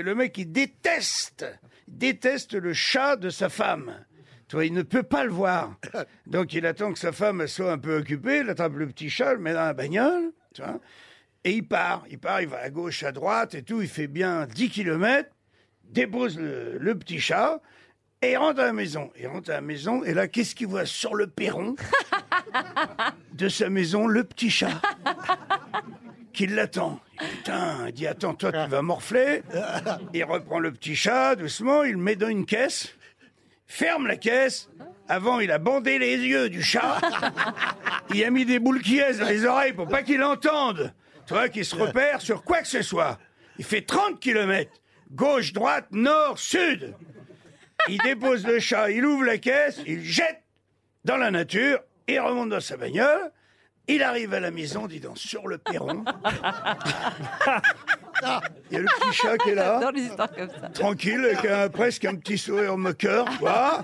[0.00, 1.44] c'est le mec qui déteste,
[1.86, 4.06] déteste le chat de sa femme.
[4.48, 5.76] Tu vois, il ne peut pas le voir.
[6.26, 9.34] Donc il attend que sa femme soit un peu occupée, il attrape le petit chat,
[9.34, 10.80] le met dans la bagnole, tu vois,
[11.44, 12.06] et il part.
[12.08, 15.36] Il part, il va à gauche, à droite et tout, il fait bien 10 kilomètres,
[15.84, 17.60] dépose le, le petit chat,
[18.22, 19.10] et il rentre à la maison.
[19.20, 21.76] Il rentre à la maison, et là, qu'est-ce qu'il voit sur le perron
[23.34, 24.06] de sa maison?
[24.06, 24.80] Le petit chat
[26.32, 27.00] qui l'attend.
[27.20, 29.42] Putain, il dit attends, toi tu vas morfler.
[30.14, 32.94] Il reprend le petit chat doucement, il le met dans une caisse,
[33.66, 34.68] ferme la caisse.
[35.08, 37.00] Avant, il a bandé les yeux du chat.
[38.14, 40.92] Il a mis des boules qui dans les oreilles pour pas qu'il entende.
[41.26, 43.18] Tu vois, qu'il se repère sur quoi que ce soit.
[43.58, 44.80] Il fait 30 kilomètres.
[45.12, 46.94] Gauche, droite, nord, sud.
[47.88, 50.42] Il dépose le chat, il ouvre la caisse, il jette
[51.04, 53.32] dans la nature, il remonte dans sa bagnole.
[53.88, 56.04] Il arrive à la maison, dis donc, sur le perron.
[58.70, 60.68] Il y a le petit chat qui est là, J'adore les histoires comme ça.
[60.68, 63.24] tranquille, avec un- presque un petit sourire moqueur.
[63.38, 63.82] Quoi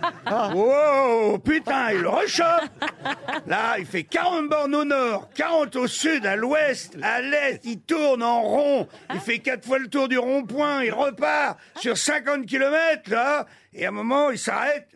[0.54, 2.68] Wow, putain, il rechoppe.
[3.46, 7.60] Là, il fait 40 bornes au nord, 40 au sud, à l'ouest, à l'est.
[7.64, 8.88] Il tourne en rond.
[9.14, 10.84] Il fait quatre fois le tour du rond-point.
[10.84, 13.46] Il repart sur 50 kilomètres, là.
[13.72, 14.88] Et à un moment, il s'arrête.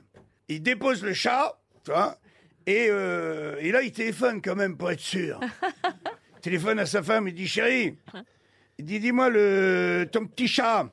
[0.48, 2.16] Il dépose le chat, tu vois.
[2.70, 5.40] Et, euh, et là, il téléphone quand même pour être sûr.
[5.42, 5.50] Il
[6.40, 7.96] téléphone à sa femme, il dit Chérie,
[8.78, 10.88] il dit Dis-moi, le, ton petit chat,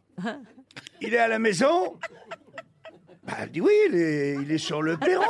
[1.01, 1.99] il est à la maison?
[3.27, 5.23] Bah, Elle dit Oui, il est, il est sur le perron.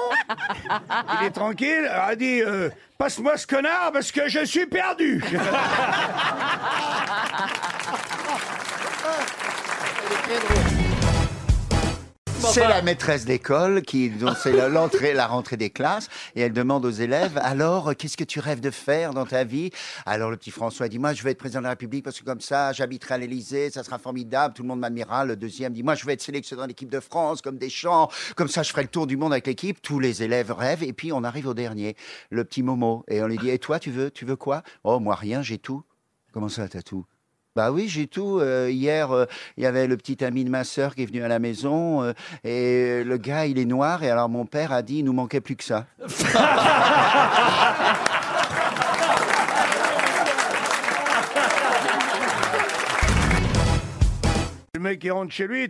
[1.20, 1.86] Il est tranquille.
[1.90, 5.22] Alors, elle dit euh, Passe-moi ce connard parce que je suis perdu.
[12.40, 16.54] C'est la maîtresse d'école qui, dont c'est la- l'entrée, la rentrée des classes, et elle
[16.54, 19.70] demande aux élèves alors, qu'est-ce que tu rêves de faire dans ta vie?
[20.06, 22.26] Alors le petit François dit moi, je vais être président de la République parce que
[22.26, 25.26] comme ça, j'habiterai à l'Élysée, ça sera formidable, tout le monde m'admirera.
[25.26, 28.10] Le deuxième dit moi, je vais être sélectionné dans l'équipe de France comme des champs,
[28.36, 29.82] comme ça, je ferai le tour du monde avec l'équipe.
[29.82, 31.96] Tous les élèves rêvent, et puis on arrive au dernier,
[32.30, 35.00] le petit Momo, et on lui dit et toi, tu veux, tu veux quoi Oh
[35.00, 35.84] moi rien, j'ai tout.
[36.32, 37.06] Comment ça, t'as tout?
[37.58, 38.38] Bah oui, j'ai tout.
[38.40, 39.26] Euh, hier, euh,
[39.58, 42.04] il y avait le petit ami de ma sœur qui est venu à la maison
[42.04, 42.14] euh,
[42.44, 45.42] et le gars, il est noir et alors mon père a dit, il nous manquait
[45.42, 45.88] plus que ça.
[54.76, 55.68] Le mec, il rentre chez lui,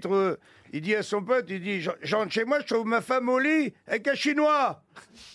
[0.74, 3.00] il, dit à son pote Il dit Je je rentre chez moi, je trouve ma
[3.00, 4.84] femme au lit avec un chinois.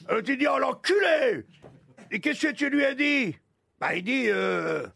[0.07, 1.47] Alors tu dis Oh l'enculé
[2.11, 3.35] Et qu'est-ce que tu lui as dit?
[3.83, 4.87] Bah, il dit euh,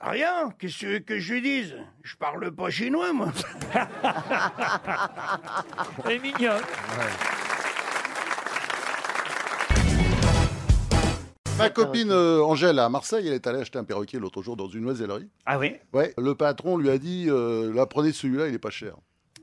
[0.00, 1.74] Rien, qu'est-ce que je lui dise?
[2.04, 3.32] Je parle pas chinois, moi.
[6.04, 6.62] Elle est mignonne.
[11.58, 14.68] Ma copine euh, Angèle à Marseille, elle est allée acheter un perroquet l'autre jour dans
[14.68, 15.28] une oisellerie.
[15.44, 15.74] Ah oui?
[15.92, 18.94] Ouais, le patron lui a dit euh, là, prenez celui-là, il est pas cher.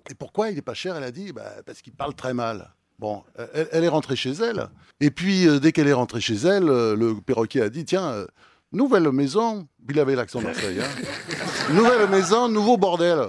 [0.10, 0.96] Et pourquoi il est pas cher?
[0.96, 2.74] Elle a dit bah, parce qu'il parle très mal.
[3.00, 4.70] Bon, euh, elle, elle est rentrée chez elle.
[5.02, 8.12] Et puis, euh, dès qu'elle est rentrée chez elle, euh, le perroquet a dit tiens,
[8.12, 8.28] euh,
[8.74, 9.68] nouvelle maison.
[9.90, 10.80] Il avait l'accent Marseille.
[10.82, 11.74] hein.
[11.74, 13.28] nouvelle maison, nouveau bordel.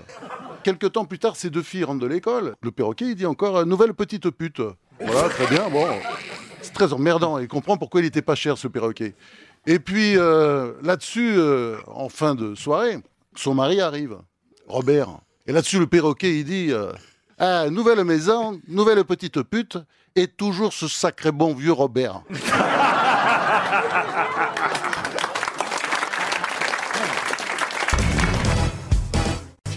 [0.62, 2.54] Quelque temps plus tard, ces deux filles rentrent de l'école.
[2.62, 4.62] Le perroquet, il dit encore euh, nouvelle petite pute.
[5.00, 5.68] Voilà, très bien.
[5.68, 5.86] Bon,
[6.62, 7.38] c'est très emmerdant.
[7.38, 9.14] Il comprend pourquoi il n'était pas cher, ce perroquet.
[9.66, 12.98] Et puis, euh, là-dessus, euh, en fin de soirée,
[13.34, 14.16] son mari arrive,
[14.66, 15.08] Robert.
[15.46, 16.72] Et là-dessus, le perroquet, il dit
[17.38, 19.76] Ah, nouvelle maison, nouvelle petite pute,
[20.16, 22.22] et toujours ce sacré bon vieux Robert.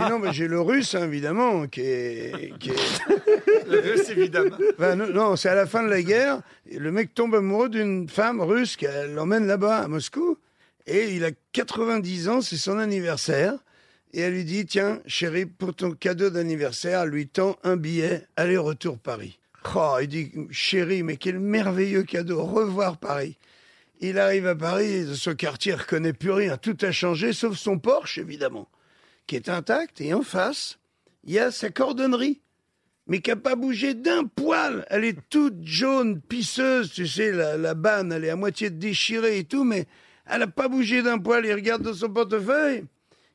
[0.07, 2.57] Sinon, bah, j'ai le russe, hein, évidemment, qui est.
[2.59, 4.09] Qui est...
[4.11, 4.57] évidemment.
[4.77, 6.41] Enfin, non, non, c'est à la fin de la guerre.
[6.71, 10.37] Le mec tombe amoureux d'une femme russe qui l'emmène là-bas, à Moscou.
[10.85, 13.53] Et il a 90 ans, c'est son anniversaire.
[14.13, 18.97] Et elle lui dit Tiens, chérie, pour ton cadeau d'anniversaire, lui tend un billet aller-retour
[18.97, 19.39] Paris.
[19.75, 23.37] Oh, il dit Chérie, mais quel merveilleux cadeau, revoir Paris.
[23.99, 27.79] Il arrive à Paris, ce quartier ne reconnaît plus rien, tout a changé, sauf son
[27.79, 28.69] Porsche, évidemment,
[29.27, 30.01] qui est intact.
[30.01, 30.79] Et en face,
[31.23, 32.41] il y a sa cordonnerie
[33.07, 34.85] mais qui n'a pas bougé d'un poil.
[34.89, 39.39] Elle est toute jaune, pisseuse, tu sais, la, la banne, elle est à moitié déchirée
[39.39, 39.85] et tout, mais
[40.25, 41.45] elle n'a pas bougé d'un poil.
[41.45, 42.83] Il regarde dans son portefeuille,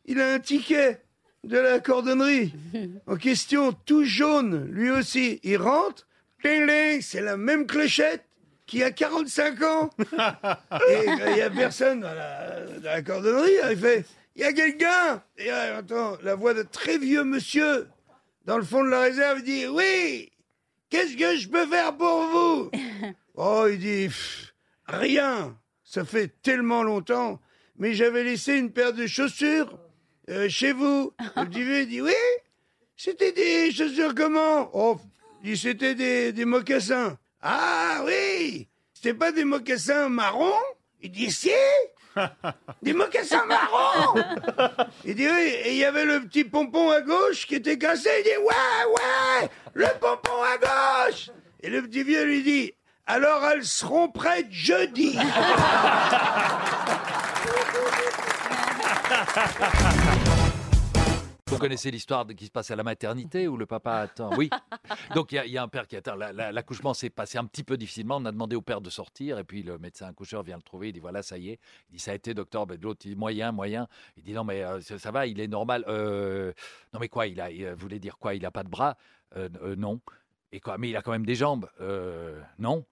[0.05, 1.01] il a un ticket
[1.45, 2.55] de la cordonnerie
[3.07, 5.41] en question, tout jaune, lui aussi.
[5.43, 6.07] Il rentre,
[6.43, 8.25] c'est la même clochette
[8.67, 9.91] qui a 45 ans.
[10.89, 13.51] Et il n'y a personne dans la, dans la cordonnerie.
[13.71, 14.05] Il fait,
[14.37, 15.23] il y a quelqu'un.
[15.39, 17.89] Et euh, attends, la voix de très vieux monsieur
[18.45, 20.33] dans le fond de la réserve, il dit Oui,
[20.91, 22.71] qu'est-ce que je peux faire pour vous
[23.35, 24.55] Oh, il dit Pff,
[24.89, 27.41] Rien, ça fait tellement longtemps,
[27.77, 29.79] mais j'avais laissé une paire de chaussures
[30.29, 31.13] euh, chez vous.
[31.37, 32.13] Le petit vieux, il dit Oui,
[32.97, 34.99] C'était des chaussures comment Oh,
[35.43, 37.19] il dit, c'était des, des mocassins.
[37.41, 40.53] Ah oui C'était pas des mocassins marrons
[41.01, 41.51] Il dit, si
[42.83, 44.23] Des mocassins marrons.
[45.05, 48.11] Il dit, oui, et il y avait le petit pompon à gauche qui était cassé.
[48.21, 51.31] Il dit, ouais, ouais, le pompon à gauche.
[51.63, 52.75] Et le petit vieux lui dit,
[53.07, 55.17] alors elles seront prêtes jeudi
[61.53, 64.31] Vous connaissez l'histoire qui se passe à la maternité où le papa attend?
[64.37, 64.49] Oui.
[65.15, 66.15] Donc il y a- un père qui attend.
[66.17, 68.17] La- la- L'accouchement s'est passé un petit peu difficilement.
[68.17, 70.89] On a demandé au père de sortir et puis le médecin accoucheur vient le trouver.
[70.89, 71.59] Il dit voilà, ça y est.
[71.91, 72.67] Il dit ça a été, docteur.
[72.67, 73.87] Ben, L'autre dit moyen, moyen.
[74.17, 75.85] Il dit non, mais euh, ça, va, il est normal.
[75.89, 76.53] Euh,
[76.95, 78.35] non, mais quoi Il a, euh, voulait dire quoi?
[78.35, 78.97] Il a pas de bras?
[79.77, 80.01] Non.
[80.53, 80.79] Et quoi?
[80.79, 81.69] Mais il a quand même des jambes?
[82.59, 82.85] Non.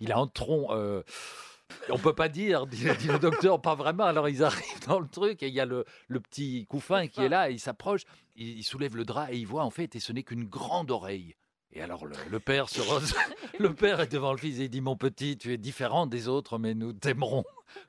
[0.00, 0.68] Il a un tronc.
[1.90, 4.04] On peut pas dire, dit, le docteur, pas vraiment.
[4.04, 7.22] Alors ils arrivent dans le truc et il y a le, le petit couffin qui
[7.22, 8.02] est là, et il s'approche,
[8.36, 11.34] il, soulève le drap et il voit en fait, et ce n'est qu'une grande oreille.
[11.72, 13.14] Et alors le, père se rose,
[13.58, 16.26] le père est devant le fils et il dit mon petit, tu es différent des
[16.26, 17.44] autres, mais nous t'aimerons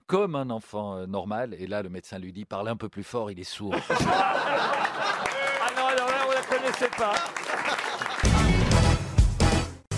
[0.05, 1.55] comme un enfant euh, normal.
[1.57, 3.75] Et là le médecin lui dit parlez un peu plus fort, il est sourd.
[5.63, 7.13] Ah non, alors là, on la connaissait pas.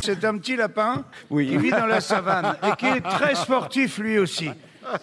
[0.04, 4.20] C'est un petit lapin qui vit dans la savane et qui est très sportif lui
[4.20, 4.50] aussi.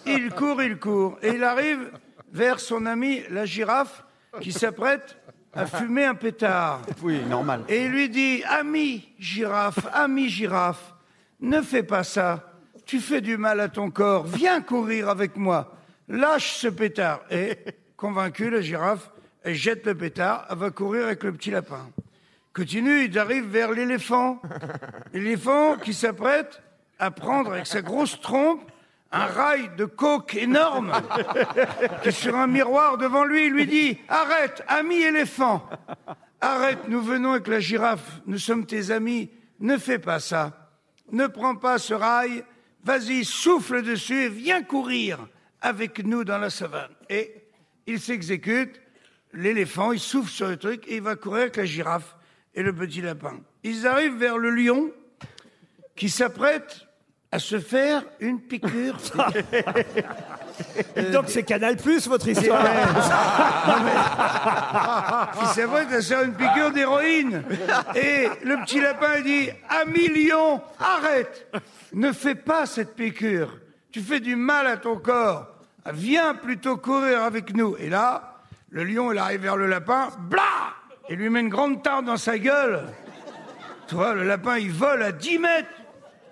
[0.05, 1.91] Il court, il court et il arrive
[2.31, 4.05] vers son ami la girafe
[4.41, 5.17] qui s'apprête
[5.53, 6.81] à fumer un pétard.
[7.01, 7.63] Oui, normal.
[7.67, 10.93] Et il lui dit Ami girafe, ami girafe,
[11.39, 12.53] ne fais pas ça.
[12.85, 14.25] Tu fais du mal à ton corps.
[14.25, 15.75] Viens courir avec moi.
[16.07, 17.21] Lâche ce pétard.
[17.31, 17.57] Et,
[17.95, 19.11] convaincu, la girafe,
[19.43, 20.45] elle jette le pétard.
[20.49, 21.89] Elle va courir avec le petit lapin.
[22.53, 24.41] Continue, il arrive vers l'éléphant.
[25.13, 26.61] L'éléphant qui s'apprête
[26.99, 28.69] à prendre avec sa grosse trompe
[29.13, 30.91] un rail de coke énorme
[32.03, 33.47] qui sur un miroir devant lui.
[33.47, 35.67] Il lui dit Arrête, ami éléphant.
[36.41, 38.21] Arrête, nous venons avec la girafe.
[38.25, 39.29] Nous sommes tes amis.
[39.59, 40.71] Ne fais pas ça.
[41.11, 42.43] Ne prends pas ce rail.
[42.83, 45.19] Vas-y, souffle dessus et viens courir
[45.61, 46.91] avec nous dans la savane.
[47.09, 47.33] Et
[47.87, 48.81] il s'exécute.
[49.33, 52.15] L'éléphant, il souffle sur le truc et il va courir avec la girafe
[52.53, 53.39] et le petit lapin.
[53.63, 54.91] Ils arrivent vers le lion
[55.95, 56.87] qui s'apprête
[57.31, 58.97] à se faire une piqûre.
[61.13, 62.61] Donc c'est Canal Plus votre histoire.
[65.39, 67.43] qui s'apprête à se faire une piqûre d'héroïne.
[67.95, 71.47] Et le petit lapin il dit Ami lion, arrête
[71.93, 73.57] Ne fais pas cette piqûre.
[73.91, 75.47] Tu fais du mal à ton corps.
[75.93, 77.75] Viens plutôt courir avec nous.
[77.77, 78.35] Et là,
[78.69, 80.75] le lion, il arrive vers le lapin, blah
[81.11, 82.83] Il lui met une grande tarte dans sa gueule.
[83.89, 85.67] Tu vois, le lapin, il vole à 10 mètres.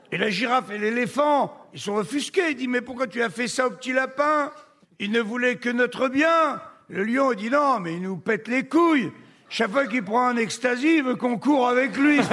[0.09, 2.51] Et la girafe et l'éléphant, ils sont offusqués.
[2.51, 4.53] Il dit, mais pourquoi tu as fait ça au petit lapin?
[4.97, 6.61] Il ne voulait que notre bien.
[6.87, 9.11] Le lion, il dit, non, mais il nous pète les couilles.
[9.49, 12.21] Chaque fois qu'il prend un ecstasy, il veut qu'on court avec lui.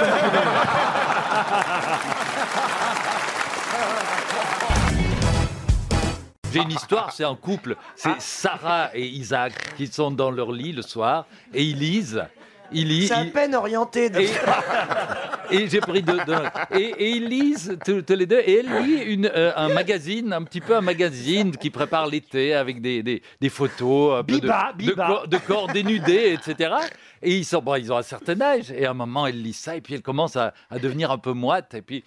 [6.52, 10.72] J'ai une histoire, c'est un couple, c'est Sarah et Isaac qui sont dans leur lit
[10.72, 12.24] le soir et ils lisent.
[12.72, 13.08] Ils lisent.
[13.08, 14.10] C'est à peine orienté.
[14.10, 14.20] de-
[15.50, 16.34] Et, j'ai pris deux, deux-
[16.76, 18.40] et, et ils lisent tous, tous les deux.
[18.40, 22.52] Et elle lit une, euh, un magazine, un petit peu un magazine qui prépare l'été
[22.54, 25.06] avec des, des, des photos un peu de- Biba, de, Biba.
[25.06, 26.74] corps, de corps dénudés, etc.
[27.22, 28.72] Et ils, sont, bon, ils ont un certain âge.
[28.72, 31.18] Et à un moment, elle lit ça et puis elle commence à, à devenir un
[31.18, 31.74] peu moite.
[31.74, 32.02] Et puis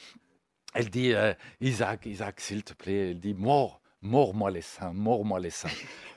[0.73, 3.11] elle dit euh, Isaac, Isaac, s'il te plaît.
[3.11, 5.69] Elle dit Mors, mords-moi les seins, mords-moi les seins.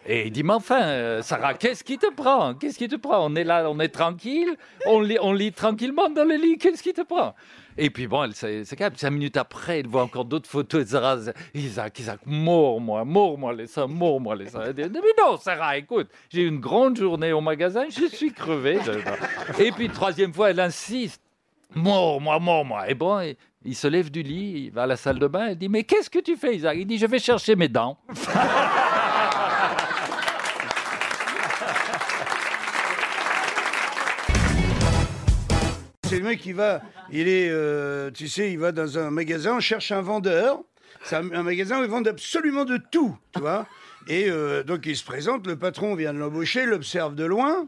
[0.04, 2.54] Et il dit, mais enfin, euh, Sarah, qu'est-ce qui te prend?
[2.54, 3.24] Qu'est-ce qui te prend?
[3.24, 6.82] On est là, on est tranquille, on lit, on lit tranquillement dans le lit, qu'est-ce
[6.82, 7.34] qui te prend?
[7.78, 8.94] Et puis bon, c'est calme.
[8.96, 11.16] Cinq minutes après, elle voit encore d'autres photos de Sarah.
[11.54, 14.64] Isaac, Isaac, mords-moi, mords-moi les seins, mords-moi les seins.
[14.66, 18.32] Elle dit, mais non, Sarah, écoute, j'ai eu une grande journée au magasin, je suis
[18.32, 18.78] crevé.
[19.58, 21.21] Et puis, troisième fois, elle insiste.
[21.74, 22.88] Mords-moi, mords-moi.
[22.90, 23.20] Et bon,
[23.64, 25.84] il- se lève du lit, il va à la salle de bain, il dit, mais
[25.84, 26.76] qu'est-ce que tu fais, Isaac?
[26.78, 27.96] Il dit, je vais chercher mes dents.
[36.04, 39.60] C'est le mec qui va, il est, euh, tu sais, il va dans un magasin,
[39.60, 40.60] cherche un vendeur.
[41.04, 43.66] C'est un, un magasin où ils vendent absolument de tout, tu vois.
[44.08, 47.66] Et euh, donc il se présente, le patron vient de l'embaucher, l'observe de loin.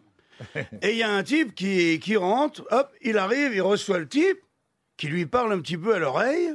[0.82, 4.38] Et il y a un type qui, rentre, hop, il arrive, il reçoit le type,
[4.96, 6.50] qui lui parle un petit peu à l'oreille,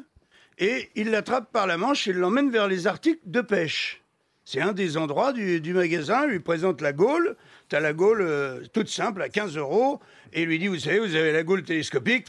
[0.58, 4.04] et il l'attrape par la manche et l'emmène vers les articles de pêche.
[4.52, 6.24] C'est un des endroits du, du magasin.
[6.26, 7.36] Il lui présente la Gaule.
[7.70, 10.00] T'as la Gaule euh, toute simple à 15 euros.
[10.34, 12.26] Et il lui dit, vous savez, vous avez la Gaule télescopique.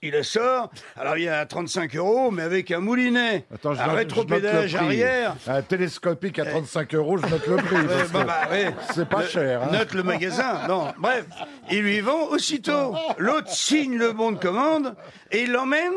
[0.00, 0.70] Il la sort.
[0.96, 3.44] Alors il y a 35 euros, mais avec un moulinet.
[3.54, 4.74] Attends, je un prix.
[4.74, 5.36] arrière.
[5.46, 7.76] Un télescopique à 35 euros, je note le prix.
[8.10, 8.74] Bah, bah, ouais.
[8.94, 9.62] C'est pas Le- cher.
[9.64, 9.68] hein.
[9.70, 10.66] Note le magasin.
[10.66, 11.26] Non, bref.
[11.70, 12.94] Il lui vend aussitôt.
[13.18, 14.94] L'autre signe le bon de commande
[15.30, 15.92] et il l'emmène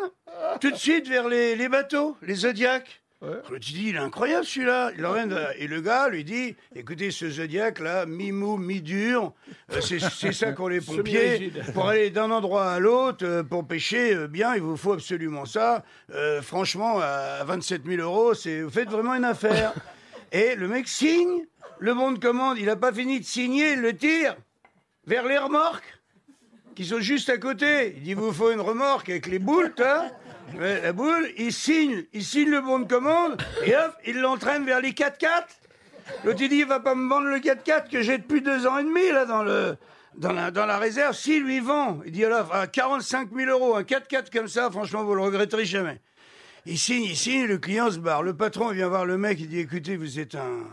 [0.60, 3.03] tout de suite vers les, les bateaux, les Zodiacs.
[3.24, 4.92] Je te dis, il est incroyable celui-là.
[5.58, 9.34] Et le gars lui dit écoutez, ce Zodiac là, mi-mou, mi-dur,
[9.72, 10.00] euh, c'est
[10.34, 11.52] ça qu'ont les pompiers.
[11.74, 15.46] Pour aller d'un endroit à l'autre, euh, pour pêcher euh, bien, il vous faut absolument
[15.46, 15.84] ça.
[16.14, 19.74] Euh, franchement, à 27 000 euros, vous faites vraiment une affaire.
[20.32, 21.46] Et le mec signe
[21.80, 22.58] le bon de commande.
[22.58, 24.36] Il n'a pas fini de signer, il le tire
[25.06, 26.00] vers les remorques
[26.76, 27.94] qui sont juste à côté.
[27.98, 30.08] Il dit, vous faut une remorque avec les boules, toi.
[30.60, 34.82] La boule, il signe, il signe le bon de commande, et hop, il l'entraîne vers
[34.82, 35.46] les 4x4.
[36.24, 38.78] L'autre, il dit, il va pas me vendre le 4x4 que j'ai depuis deux ans
[38.78, 39.78] et demi, là, dans le...
[40.16, 43.76] Dans la, dans la réserve, si lui vend, il dit alors à 45 000 euros,
[43.76, 46.02] un 4x4 comme ça, franchement, vous le regretterez jamais.
[46.68, 48.22] Il signe, il signe, le client se barre.
[48.22, 50.68] Le patron vient voir le mec, il dit écoutez, vous êtes un,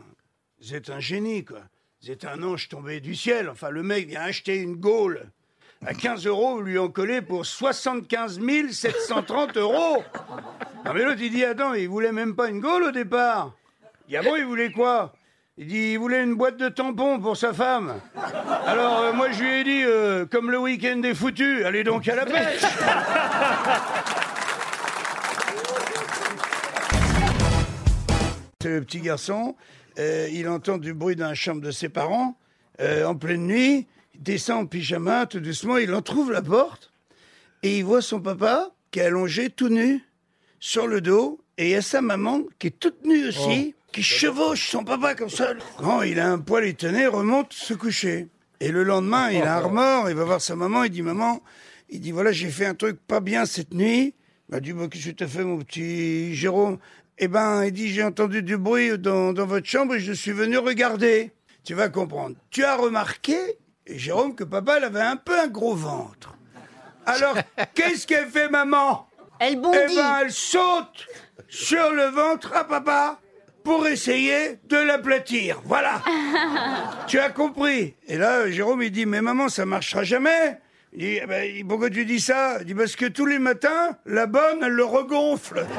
[0.61, 1.61] vous êtes un génie, quoi.
[2.03, 3.49] Vous êtes un ange tombé du ciel.
[3.49, 5.31] Enfin, le mec vient acheter une gaule
[5.87, 8.39] à 15 euros, vous lui en collez pour 75
[8.71, 10.03] 730 euros.
[10.85, 13.55] Non, mais l'autre, il dit attends, il voulait même pas une gaule au départ.
[14.09, 15.15] Il dit bon, il voulait quoi?
[15.57, 17.95] Il dit il voulait une boîte de tampons pour sa femme.
[18.67, 22.07] Alors, euh, moi, je lui ai dit euh, comme le week-end est foutu, allez donc
[22.09, 22.63] à la pêche.
[28.65, 29.57] Le petit garçon,
[29.99, 32.37] euh, il entend du bruit dans la chambre de ses parents,
[32.79, 33.87] en pleine nuit,
[34.21, 36.93] descend en pyjama, tout doucement, il en trouve la porte,
[37.63, 40.05] et il voit son papa qui est allongé tout nu
[40.61, 44.03] sur le dos, et il y a sa maman qui est toute nue aussi, qui
[44.03, 45.53] chevauche son papa comme ça.
[45.79, 48.29] Quand il a un poil étonné, remonte se coucher.
[48.61, 51.43] Et le lendemain, il a un remords, il va voir sa maman, il dit Maman,
[51.89, 54.15] il dit Voilà, j'ai fait un truc pas bien cette nuit.
[54.49, 56.79] Il m'a dit bah, Qu'est-ce que tu as fait, mon petit Jérôme?
[57.19, 60.33] Eh ben, il dit J'ai entendu du bruit dans, dans votre chambre et je suis
[60.33, 61.33] venu regarder.
[61.65, 62.37] Tu vas comprendre.
[62.51, 63.37] Tu as remarqué,
[63.91, 66.35] et Jérôme, que papa, il avait un peu un gros ventre.
[67.07, 67.37] Alors,
[67.75, 69.09] qu'est-ce qu'elle fait, maman?
[69.39, 69.97] Elle eh bondit.
[69.97, 71.07] ben, elle saute
[71.49, 73.19] sur le ventre à papa
[73.65, 75.61] pour essayer de l'aplatir.
[75.65, 76.03] Voilà.
[77.07, 77.95] tu as compris.
[78.07, 80.59] Et là, Jérôme, il dit, mais maman, ça marchera jamais.
[80.93, 82.59] Il dit, Eh ben, pourquoi tu dis ça?
[82.61, 85.67] Il dit, parce que tous les matins, la bonne, elle le regonfle.